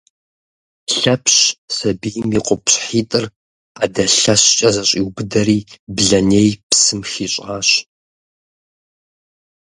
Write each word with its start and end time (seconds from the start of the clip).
Лъэпщ 0.97 1.35
сабийм 1.75 2.29
и 2.37 2.39
купкъыщхьитӏыр 2.45 3.25
ӏэдэ 3.77 4.05
лъэщкӏэ 4.19 4.69
зэщӏиубыдэри 4.73 5.57
блэней 5.95 6.49
псым 6.69 7.01
хищӏащ. 7.11 7.69